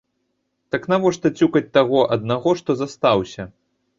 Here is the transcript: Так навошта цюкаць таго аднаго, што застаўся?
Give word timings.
Так 0.75 0.87
навошта 0.93 1.31
цюкаць 1.41 1.69
таго 1.77 2.01
аднаго, 2.17 2.55
што 2.61 2.77
застаўся? 2.81 3.49